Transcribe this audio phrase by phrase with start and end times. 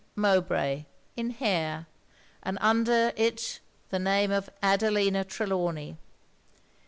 [0.17, 1.85] Mowbray_, in hair,
[2.41, 3.59] and under it
[3.91, 5.95] the name of Adelina Trelawny.